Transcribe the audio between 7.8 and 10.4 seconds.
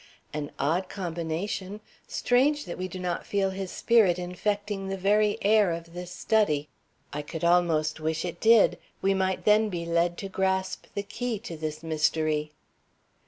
wish it did. We might then be led to